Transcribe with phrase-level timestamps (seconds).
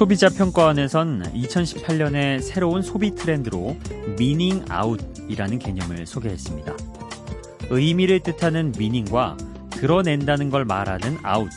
[0.00, 3.76] 소비자 평가원에선 2018년에 새로운 소비 트렌드로
[4.16, 6.74] meaning out이라는 개념을 소개했습니다.
[7.68, 9.36] 의미를 뜻하는 meaning과
[9.72, 11.50] 드러낸다는 걸 말하는 아웃.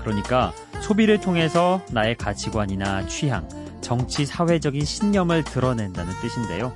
[0.00, 3.46] 그러니까 소비를 통해서 나의 가치관이나 취향,
[3.82, 6.72] 정치, 사회적인 신념을 드러낸다는 뜻인데요.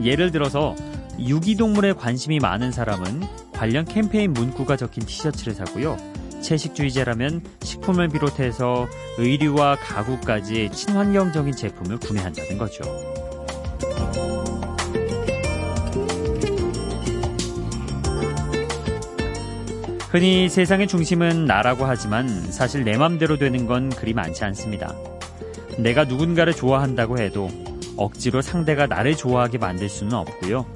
[0.00, 0.76] 예를 들어서
[1.18, 5.96] 유기동물에 관심이 많은 사람은 관련 캠페인 문구가 적힌 티셔츠를 사고요.
[6.40, 12.82] 채식주의자라면 식품을 비롯해서 의류와 가구까지 친환경적인 제품을 구매한다는 거죠.
[20.10, 24.92] 흔히 세상의 중심은 나라고 하지만 사실 내 맘대로 되는 건 그리 많지 않습니다.
[25.78, 27.48] 내가 누군가를 좋아한다고 해도
[27.96, 30.66] 억지로 상대가 나를 좋아하게 만들 수는 없고요.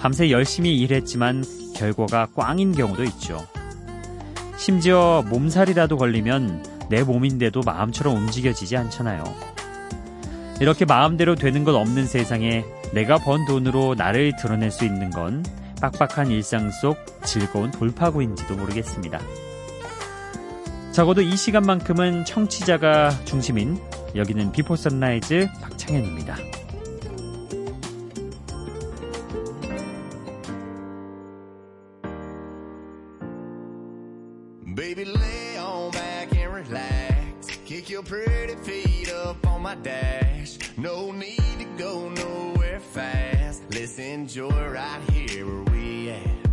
[0.00, 1.44] 밤새 열심히 일했지만
[1.76, 3.46] 결과가 꽝인 경우도 있죠.
[4.62, 9.24] 심지어 몸살이라도 걸리면 내 몸인데도 마음처럼 움직여지지 않잖아요.
[10.60, 15.44] 이렇게 마음대로 되는 것 없는 세상에 내가 번 돈으로 나를 드러낼 수 있는 건
[15.80, 19.18] 빡빡한 일상 속 즐거운 돌파구인지도 모르겠습니다.
[20.92, 23.80] 적어도 이 시간만큼은 청취자가 중심인
[24.14, 26.36] 여기는 Before Sunrise 박창현입니다.
[40.41, 40.57] dash.
[40.77, 43.63] No need to go nowhere fast.
[43.71, 46.47] Let's enjoy right here where we at.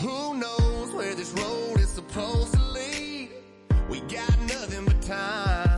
[0.00, 3.30] Who knows where this road is supposed to lead?
[3.88, 5.74] We got nothing but time.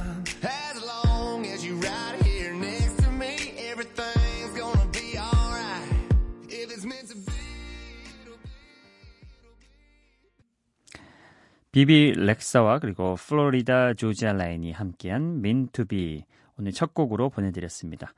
[11.76, 16.24] 비비 렉사와 그리고 플로리다 조지아 라인이 함께한 민투비
[16.61, 18.13] 오늘 첫 곡으로 보내드렸습니다.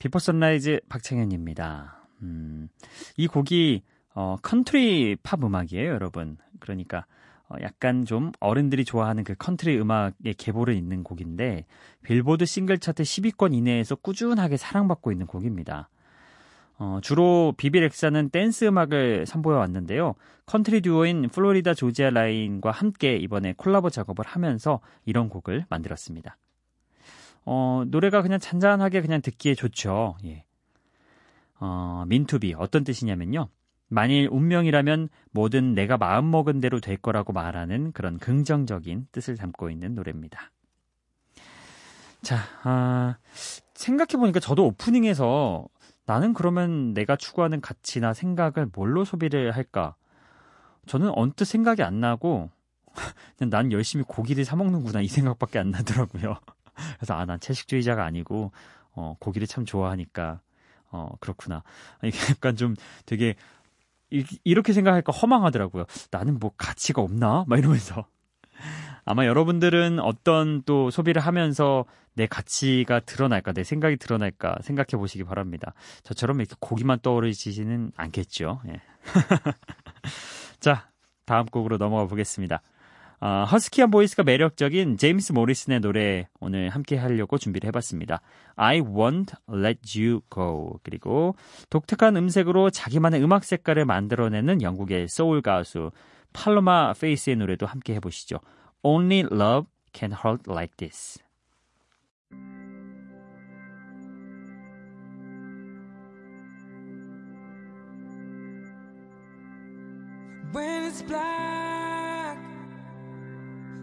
[0.00, 2.08] Before Sunrise 박창현입니다.
[2.22, 2.68] 음,
[3.16, 3.82] 이 곡이
[4.16, 6.36] 어, 컨트리 팝 음악이에요, 여러분.
[6.58, 7.06] 그러니까
[7.48, 11.66] 어, 약간 좀 어른들이 좋아하는 그 컨트리 음악의 계보를 잇는 곡인데
[12.02, 15.88] 빌보드 싱글 차트 10위권 이내에서 꾸준하게 사랑받고 있는 곡입니다.
[16.78, 20.16] 어, 주로 비비 렉사는 댄스 음악을 선보여 왔는데요.
[20.46, 26.36] 컨트리 듀오인 플로리다 조지아 라인과 함께 이번에 콜라보 작업을 하면서 이런 곡을 만들었습니다.
[27.44, 30.16] 어, 노래가 그냥 잔잔하게 그냥 듣기에 좋죠.
[30.24, 30.44] 예.
[31.60, 33.48] 어, 민투비 어떤 뜻이냐면요.
[33.88, 40.50] 만일 운명이라면 뭐든 내가 마음먹은 대로 될 거라고 말하는 그런 긍정적인 뜻을 담고 있는 노래입니다.
[42.22, 43.18] 자, 아,
[43.74, 45.68] 생각해보니까 저도 오프닝에서
[46.06, 49.94] 나는 그러면 내가 추구하는 가치나 생각을 뭘로 소비를 할까?
[50.86, 52.50] 저는 언뜻 생각이 안 나고
[53.50, 56.36] 난 열심히 고기를 사 먹는구나 이 생각밖에 안 나더라고요.
[56.98, 58.52] 그래서 아 난 채식주의자가 아니고
[58.92, 60.40] 어 고기를 참 좋아하니까
[60.90, 61.62] 어 그렇구나.
[62.04, 62.74] 이게 약간 좀
[63.06, 63.34] 되게
[64.10, 65.86] 이 렇게 생각하니까 허망하더라고요.
[66.10, 67.44] 나는 뭐 가치가 없나?
[67.48, 68.06] 막 이러면서
[69.04, 71.84] 아마 여러분들은 어떤 또 소비를 하면서
[72.14, 75.74] 내 가치가 드러날까, 내 생각이 드러날까 생각해 보시기 바랍니다.
[76.04, 78.62] 저처럼 이렇게 고기만 떠오르지는 않겠죠.
[78.68, 78.80] 예.
[80.60, 80.88] 자,
[81.24, 82.62] 다음 곡으로 넘어가 보겠습니다.
[83.20, 88.20] 어, 허스키한 voice가 매력적인 제임스 모리슨의 노래 오늘 함께 하려고 준비를 해봤습니다.
[88.56, 90.78] I won't let you go.
[90.82, 91.34] 그리고
[91.70, 95.90] 독특한 음색으로 자기만의 음악 색깔을 만들어내는 영국의 소울 가수
[96.32, 98.40] 팔로마 페이스의 노래도 함께 해보시죠.
[98.82, 101.18] Only love can hurt like this.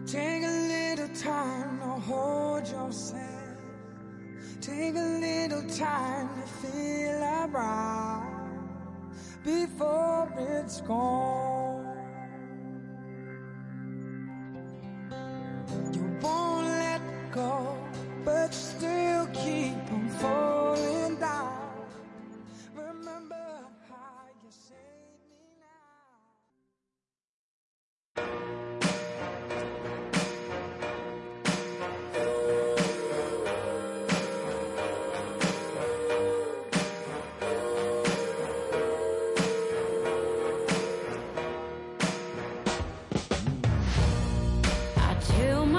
[0.06, 3.20] Take a little time to hold yourself.
[4.60, 8.22] Take a little time to feel alright
[9.44, 11.71] before it's gone.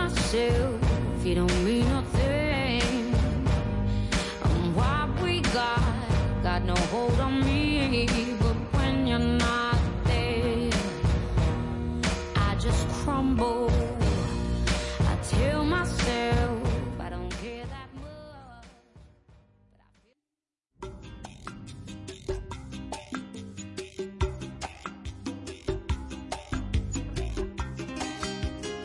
[0.03, 3.15] Myself you don't mean nothing.
[4.43, 5.81] And what we got
[6.43, 7.62] got no hold on me.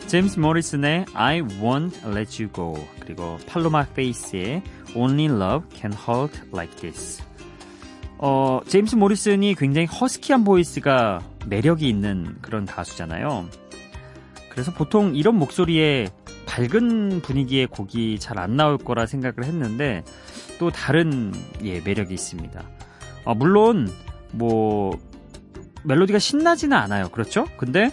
[0.09, 4.63] 제임스 모리슨의 I Won't Let You Go 그리고 팔로마 페이스의
[4.95, 7.21] Only Love Can Hurt Like This
[8.17, 13.47] 어, 제임스 모리슨이 굉장히 허스키한 voice가 매력이 있는 그런 가수잖아요.
[14.49, 16.07] 그래서 보통 이런 목소리에
[16.47, 20.03] 밝은 분위기의 곡이 잘 안 나올 거라 생각을 했는데
[20.57, 21.31] 또 다른
[21.63, 22.63] 예, 매력이 있습니다.
[23.25, 23.87] 어, 물론
[24.31, 24.97] 뭐
[25.83, 27.09] 멜로디가 신나지는 않아요.
[27.09, 27.45] 그렇죠?
[27.57, 27.91] 근데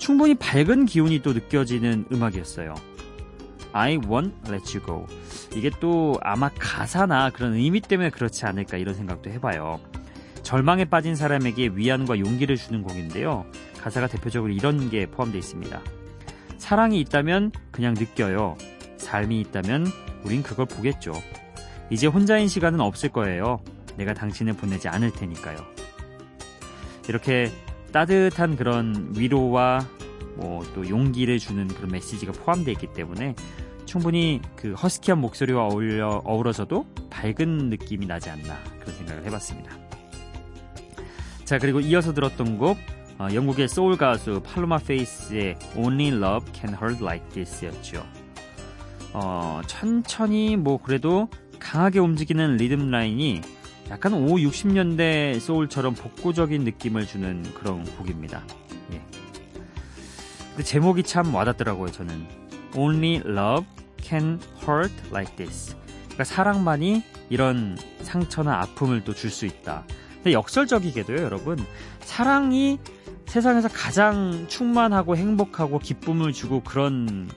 [0.00, 2.74] 충분히 밝은 기운이 또 느껴지는 음악이었어요.
[3.72, 5.06] I won't let you go.
[5.54, 9.78] 이게 또 아마 가사나 그런 의미 때문에 그렇지 않을까 이런 생각도 해봐요.
[10.42, 13.44] 절망에 빠진 사람에게 위안과 용기를 주는 곡인데요.
[13.78, 15.80] 가사가 대표적으로 이런 게 포함되어 있습니다.
[16.56, 18.56] 사랑이 있다면 그냥 느껴요.
[18.96, 19.86] 삶이 있다면
[20.24, 21.12] 우린 그걸 보겠죠.
[21.90, 23.62] 이제 혼자인 시간은 없을 거예요.
[23.96, 25.58] 내가 당신을 보내지 않을 테니까요.
[27.06, 27.52] 이렇게
[27.92, 29.86] 따뜻한 그런 위로와
[30.36, 33.34] 뭐 또 용기를 주는 그런 메시지가 포함되어 있기 때문에
[33.86, 39.76] 충분히 그 허스키한 목소리와 어울려 어우러져도 밝은 느낌이 나지 않나 그런 생각을 해봤습니다.
[41.44, 42.78] 자 그리고 이어서 들었던 곡
[43.18, 48.06] 어, 영국의 소울 가수 팔로마 페이스의 Only Love Can Hurt Like This였죠.
[49.12, 51.28] 어, 천천히 뭐 그래도
[51.58, 53.42] 강하게 움직이는 리듬 라인이
[53.90, 58.42] 약간 5, 60년대 소울처럼 복고적인 느낌을 주는 그런 곡입니다.
[58.92, 59.02] 예.
[60.50, 62.26] 근데 제목이 참 와닿더라고요, 저는.
[62.76, 63.66] Only love
[64.00, 65.74] can hurt like this.
[66.04, 69.84] 그러니까 사랑만이 이런 상처나 아픔을 또 줄 수 있다.
[70.16, 71.58] 근데 역설적이게도요, 여러분.
[72.00, 72.78] 사랑이
[73.26, 77.28] 세상에서 가장 충만하고 행복하고 기쁨을 주고 그런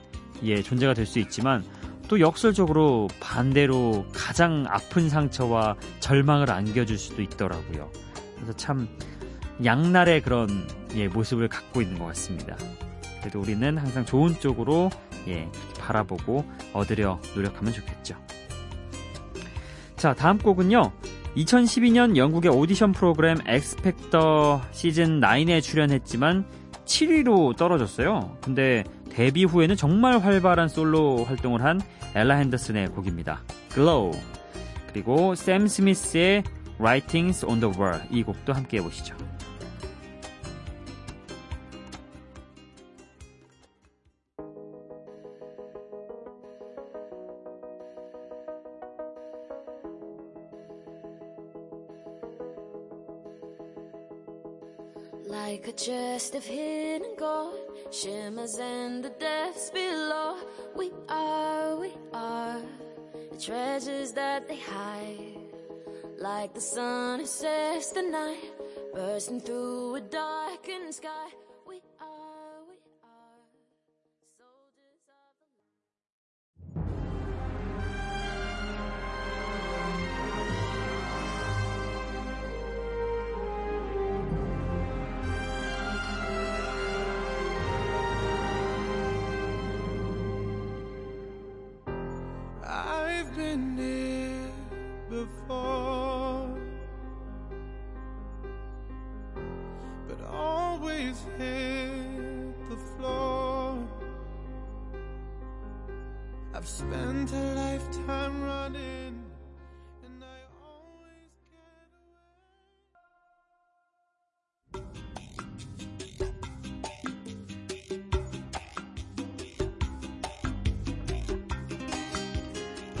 [0.42, 1.64] 예, 존재가 될 수 있지만
[2.08, 7.90] 또 역설적으로 반대로 가장 아픈 상처와 절망을 안겨줄 수도 있더라고요.
[8.36, 8.88] 그래서 참
[9.64, 10.48] 양날의 그런
[10.94, 12.56] 예, 모습을 갖고 있는 것 같습니다.
[13.20, 14.90] 그래도 우리는 항상 좋은 쪽으로
[15.28, 15.48] 예,
[15.80, 18.16] 바라보고 얻으려 노력하면 좋겠죠.
[19.96, 20.92] 자, 다음 곡은요.
[21.36, 26.46] 2012년 영국의 오디션 프로그램 엑스펙터 시즌 9에 출연했지만
[26.84, 28.36] 7위로 떨어졌어요.
[28.40, 28.84] 근데
[29.14, 31.80] 데뷔 후에는 정말 활발한 솔로 활동을 한
[32.14, 33.42] 엘라 핸더슨의 곡입니다.
[33.72, 34.10] Glow.
[34.92, 36.42] 그리고 샘 스미스의
[36.78, 39.16] Writings on the Wall 이 곡도 함께 해보시죠.
[55.26, 57.58] Like a chest of hidden gold
[57.90, 60.36] shimmers in the depths below.
[60.76, 62.60] We are, we are
[63.30, 65.38] the treasures that they hide.
[66.18, 68.52] Like the sun who sets the night,
[68.92, 71.13] bursting through a darkened sky.
[93.56, 94.03] minute.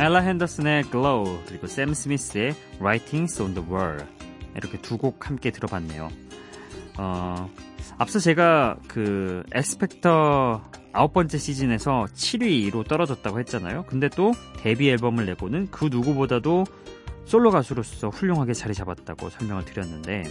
[0.04, 4.06] 엘라 핸더슨의 Glow 그리고 샘 스미스의 Writings on the Wall
[4.54, 6.10] 이렇게 두 곡 함께 들어봤네요.
[6.98, 7.50] 어,
[7.96, 13.84] 앞서 제가 그 엑스펙터 아홉 번째 시즌에서 7위로 떨어졌다고 했잖아요.
[13.86, 16.64] 근데 또 데뷔 앨범을 내고는 그 누구보다도
[17.24, 20.24] 솔로 가수로서 훌륭하게 자리 잡았다고 설명을 드렸는데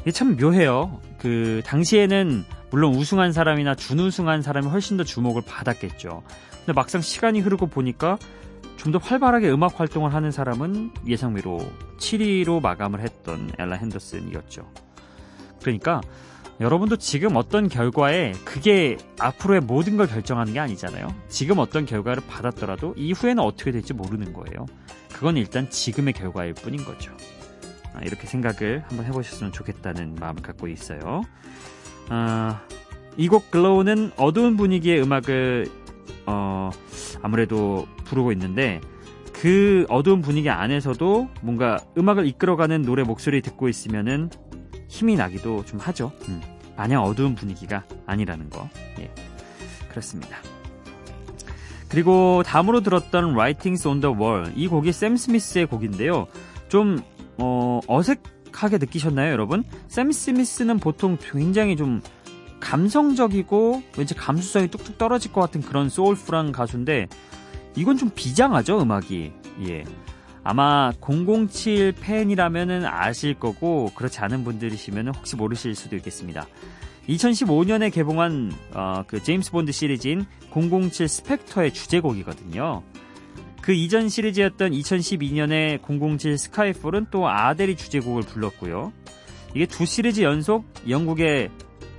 [0.00, 0.98] 이게 참 묘해요.
[1.18, 6.22] 그 당시에는 물론 우승한 사람이나 준우승한 사람이 훨씬 더 주목을 받았겠죠.
[6.60, 8.18] 근데 막상 시간이 흐르고 보니까
[8.82, 11.60] 좀 더 활발하게 음악 활동을 하는 사람은 예상외로
[11.98, 14.68] 7위로 마감을 했던 엘라 핸더슨이었죠.
[15.60, 16.00] 그러니까
[16.60, 21.14] 여러분도 지금 어떤 결과에 그게 앞으로의 모든 걸 결정하는 게 아니잖아요.
[21.28, 24.66] 지금 어떤 결과를 받았더라도 이후에는 어떻게 될지 모르는 거예요.
[25.12, 27.12] 그건 일단 지금의 결과일 뿐인 거죠.
[27.94, 31.22] 아, 이렇게 생각을 한번 해보셨으면 좋겠다는 마음을 갖고 있어요.
[32.08, 32.60] 아,
[33.16, 35.81] 이곡 글로우는 어두운 분위기의 음악을
[36.26, 36.70] 어,
[37.22, 38.80] 아무래도 부르고 있는데
[39.32, 44.30] 그 어두운 분위기 안에서도 뭔가 음악을 이끌어가는 노래 목소리 듣고 있으면은
[44.88, 46.12] 힘이 나기도 좀 하죠.
[46.28, 46.40] 음,
[46.76, 48.68] 마냥 어두운 분위기가 아니라는 거.
[49.00, 49.10] 예.
[49.88, 50.38] 그렇습니다.
[51.88, 56.26] 그리고 다음으로 들었던 Writings on the Wall 이 곡이 샘 스미스의 곡인데요.
[56.68, 57.00] 좀
[57.36, 59.64] 어, 어색하게 느끼셨나요, 여러분?
[59.88, 62.00] 샘 스미스는 보통 굉장히 좀
[62.62, 67.08] 감성적이고 왠지 감수성이 뚝뚝 떨어질 것 같은 그런 soulful한 가수인데
[67.76, 69.32] 이건 좀 비장하죠, 음악이.
[69.68, 69.84] 예.
[70.44, 76.46] 아마 007 팬이라면은 아실 거고 그렇지 않은 분들이시면 혹시 모르실 수도 있겠습니다.
[77.08, 82.82] 2015년에 개봉한 어, 그 제임스 본드 시리즈인 007 Spectre의 주제곡이거든요.
[83.60, 85.80] 그 이전 시리즈였던 2012년에
[86.18, 88.92] 007 스카이폴은 또 아델이 주제곡을 불렀고요.
[89.54, 91.50] 이게 두 시리즈 연속 영국의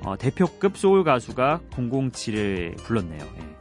[0.04, 3.22] 어, 대표급 소울 가수가 007을 불렀네요.
[3.22, 3.54] 예.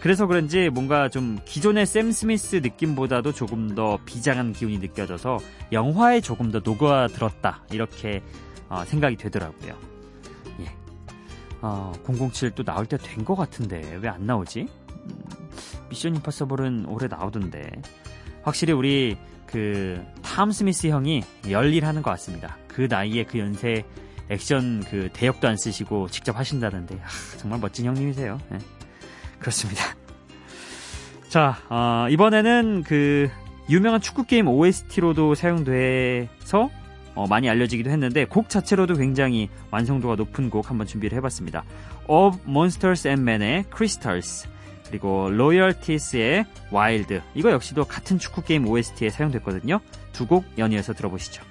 [0.00, 5.38] 그래서 그런지 뭔가 좀 기존의 샘 스미스 느낌보다도 조금 더 비장한 기운이 느껴져서
[5.72, 8.22] 영화에 조금 더 녹아들었다 이렇게
[8.68, 9.76] 어, 생각이 되더라고요.
[10.60, 10.66] 예.
[11.62, 14.68] 어, 007또 나올 때 된 것 같은데 왜 안 나오지?
[14.90, 15.24] 음,
[15.90, 17.70] 미션 임파서블은 올해 나오던데
[18.42, 22.58] 확실히 우리 그 탐 스미스 형이 열일하는 것 같습니다.
[22.68, 23.84] 그 나이에 그 연세
[24.28, 28.38] 액션 그 대역도 안 쓰시고 직접 하신다는데 아, 정말 멋진 형님이세요.
[28.50, 28.58] 네.
[29.38, 29.82] 그렇습니다.
[31.28, 33.30] 자 어, 이번에는 그
[33.68, 36.70] 유명한 축구 게임 OST로도 사용돼서
[37.14, 41.64] 어, 많이 알려지기도 했는데 곡 자체로도 굉장히 완성도가 높은 곡 한번 준비를 해봤습니다.
[42.06, 44.48] Of Monsters and Men의 Crystals
[44.88, 49.80] 그리고 Royal Teeth의 Wild 이거 역시도 같은 축구 게임 OST에 사용됐거든요.
[50.12, 51.42] 두 곡 연이어서 들어보시죠.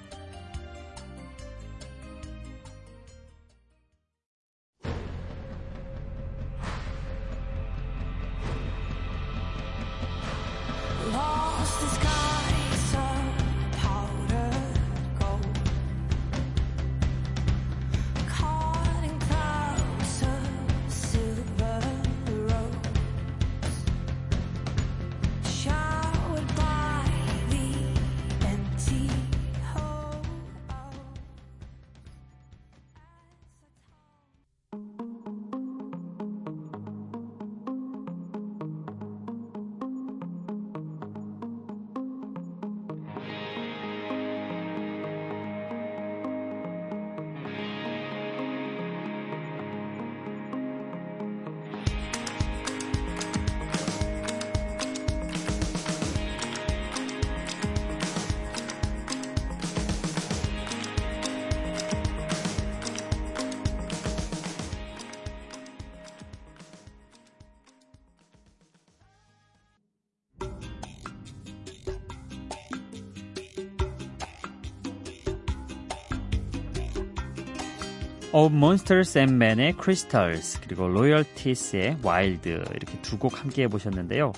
[78.36, 84.32] Of Monsters and Men의 Crystals 그리고 Loyalties의 Wild 이렇게 두 곡 함께 해보셨는데요.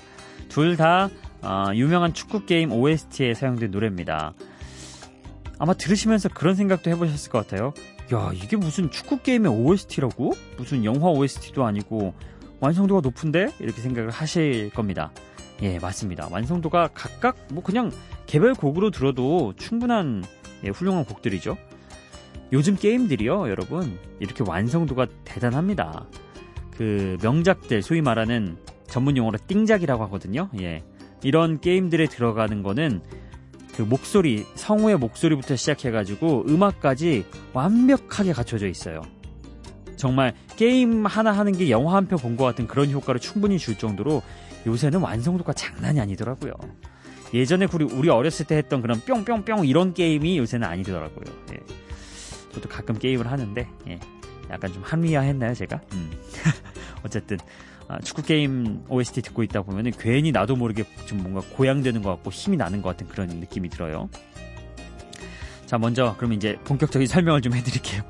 [0.48, 1.10] 둘다
[1.42, 4.34] 어, 유명한 축구 게임 OST에 사용된 노래입니다.
[5.58, 7.74] 아마 들으시면서 그런 생각도 해보셨을 것 같아요.
[8.14, 10.32] 야 이게 무슨 축구 게임의 OST라고?
[10.56, 12.14] 무슨 영화 OST도 아니고
[12.60, 15.10] 완성도가 높은데 이렇게 생각을 하실 겁니다.
[15.60, 16.28] 예 맞습니다.
[16.30, 17.90] 완성도가 각각 뭐 그냥
[18.26, 20.22] 개별 곡으로 들어도 충분한
[20.64, 21.56] 예, 훌륭한 곡들이죠.
[22.52, 26.06] 요즘 게임들이요, 여러분, 이렇게 완성도가 대단합니다.
[26.76, 30.48] 그 명작들, 소위 말하는 전문 용어로 띵작이라고 하거든요.
[30.60, 30.82] 예.
[31.22, 33.02] 이런 게임들에 들어가는 거는
[33.76, 39.02] 그 목소리, 성우의 목소리부터 시작해가지고 음악까지 완벽하게 갖춰져 있어요.
[39.96, 43.76] 정말 게임 하나 하는 게 영화 한 편 본 것 같은 그런 효과를 충분히 줄
[43.76, 44.22] 정도로
[44.66, 46.52] 요새는 완성도가 장난이 아니더라고요.
[47.34, 51.34] 예전에 우리, 어렸을 때 했던 그런 뿅뿅뿅 이런 게임이 요새는 아니더라고요.
[51.52, 51.58] 예.
[52.58, 54.00] 저도 가끔 게임을 하는데 예,
[54.50, 55.80] 약간 좀 한위화했나요 제가?
[55.92, 56.10] 음.
[57.04, 57.38] 어쨌든
[57.86, 62.30] 아, 축구 게임 OST 듣고 있다 보면은 괜히 나도 모르게 좀 뭔가 고양되는 것 같고
[62.30, 64.10] 힘이 나는 것 같은 그런 느낌이 들어요.
[65.66, 68.02] 자 먼저 그럼 이제 본격적인 설명을 좀 해드릴게요.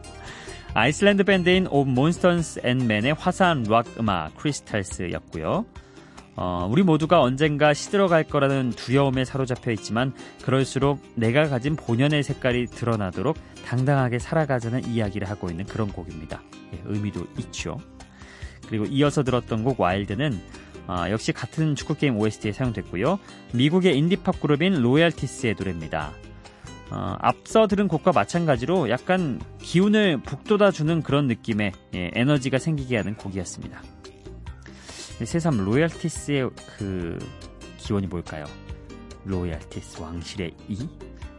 [0.75, 5.67] 아이슬란드 밴드인 Of Monsters and Men의 화사한 락 음악 크리스탈스였고요.
[6.41, 10.15] 어, 우리 모두가 언젠가 시들어갈 거라는 두려움에 사로잡혀 있지만
[10.45, 16.41] 그럴수록 내가 가진 본연의 색깔이 드러나도록 당당하게 살아가자는 이야기를 하고 있는 그런 곡입니다.
[16.75, 17.79] 예, 의미도 있죠.
[18.69, 20.41] 그리고 이어서 들었던 곡 Wild는
[20.87, 23.19] 어, 역시 같은 축구게임 OST에 사용됐고요.
[23.53, 26.13] 미국의 인디팝 그룹인 Royal Teeth의 노래입니다.
[26.93, 33.98] 어, 앞서 들은 곡과 마찬가지로 약간 기운을 북돋아주는 그런 느낌의 예, 에너지가 생기게 하는 곡이었습니다.
[35.25, 37.19] 새삼 Royal Teeth의 그
[37.79, 38.45] 기원이 뭘까요?
[39.25, 40.89] Royal Teeth 왕실의 이?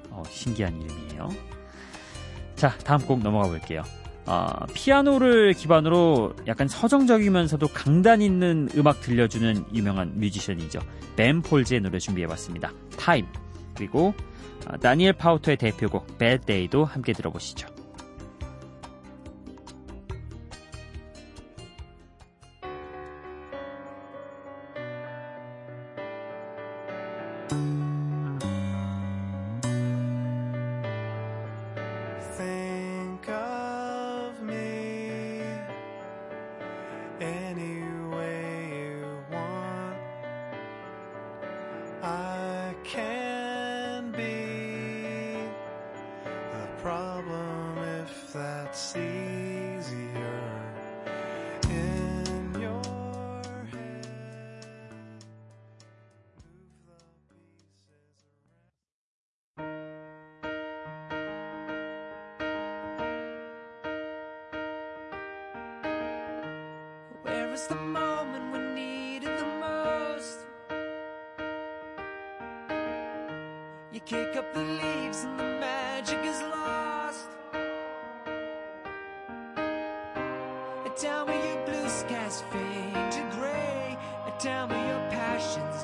[0.09, 1.29] 어, 신기한 이름이에요.
[2.55, 3.83] 자, 다음 곡 넘어가 볼게요.
[4.25, 10.79] 어, 피아노를 기반으로 약간 서정적이면서도 강단 있는 음악 들려주는 유명한 뮤지션이죠.
[11.15, 12.71] 벤 폴즈의 노래 준비해봤습니다.
[12.97, 13.25] Time
[13.75, 14.13] 그리고
[14.67, 17.78] 어, 다니엘 파우터의 대표곡 Bad Day도 함께 들어보시죠.
[67.59, 70.39] Was the moment we needed the most.
[73.91, 77.27] You kick up the leaves and the magic is lost.
[80.95, 83.97] Tell me your blue skies fade to gray.
[84.37, 85.83] Tell me your passion's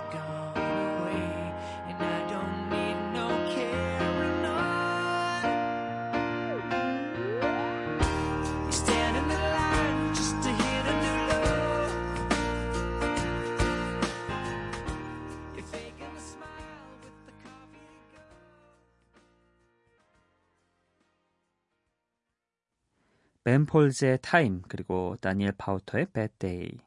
[23.45, 26.07] 벤 폴즈의 Time 그리고 다니엘 파우터의
[26.39, 26.79] Day.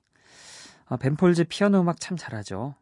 [0.87, 2.75] 아, 벤 폴즈 피아노 음악 참 잘하죠.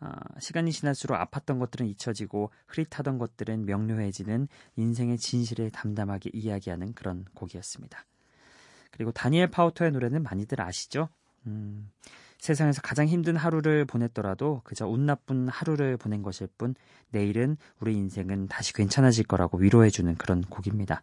[0.00, 8.04] 아, 시간이 지날수록 아팠던 것들은 잊혀지고 흐릿하던 것들은 명료해지는 인생의 진실을 담담하게 이야기하는 그런 곡이었습니다.
[8.92, 11.08] 그리고 다니엘 파우터의 노래는 많이들 아시죠?
[11.46, 11.90] 음,
[12.38, 16.76] 세상에서 가장 힘든 하루를 보냈더라도 그저 운 나쁜 하루를 보낸 것일 뿐
[17.10, 21.02] 내일은 우리 인생은 다시 괜찮아질 거라고 위로해주는 그런 곡입니다.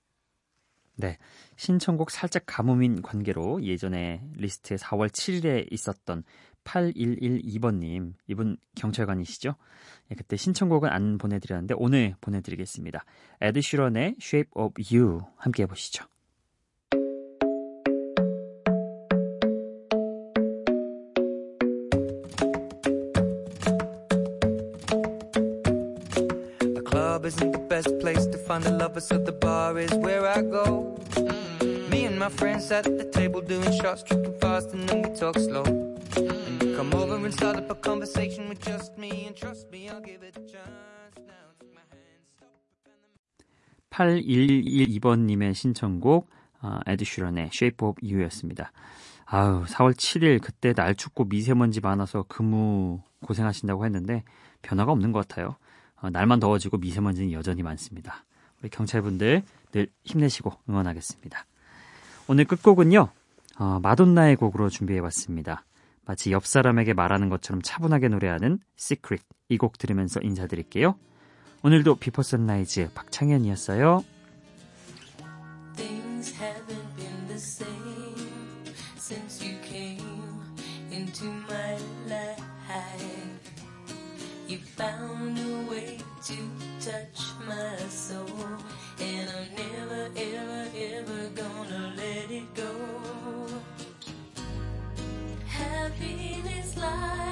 [1.01, 1.17] 네.
[1.55, 6.23] 신청곡 살짝 가뭄인 관계로 예전에 리스트에 4월 7일에 있었던
[6.63, 9.55] 8112번님, 이분 경찰관이시죠?
[10.11, 13.03] 예, 그때 신청곡은 안 보내드렸는데 오늘 보내드리겠습니다.
[13.41, 16.05] 에드 시런의 Shape of You 함께 해보시죠.
[27.31, 30.90] isn't the best place to find a lover, so the bar is where I go.
[32.21, 35.63] My friends at the table doing shots, tripping fast, and then we talk slow.
[35.65, 39.99] And come over and start up a conversation with just me, and trust me, I'll
[39.99, 41.17] give it a chance.
[41.17, 42.61] Now take my hand, stop.
[43.89, 46.29] 8112번님의 신청곡,
[46.61, 48.71] 어, 에드 슈런의 Shape of You였습니다.
[49.25, 54.23] 아우, 4월 7일 그때 날 춥고 미세먼지 많아서 근무 고생하신다고 했는데
[54.61, 55.55] 변화가 없는 것 같아요.
[55.95, 58.25] 어, 날만 더워지고 미세먼지는 여전히 많습니다.
[58.61, 61.45] 우리 경찰분들 늘 힘내시고 응원하겠습니다.
[62.27, 63.09] 오늘 끝곡은요.
[63.59, 65.63] 어, 마돈나의 곡으로 준비해봤습니다.
[66.05, 70.95] 마치 옆 사람에게 말하는 것처럼 차분하게 노래하는 Secret 이 곡 들으면서 인사드릴게요.
[71.63, 74.03] 오늘도 Before Sunrise 박창현이었어요.
[84.47, 86.35] You found a way to
[86.81, 88.27] touch my soul.
[89.01, 92.71] And I'm never, ever, ever gonna let it go.
[95.47, 97.30] Happiness lies.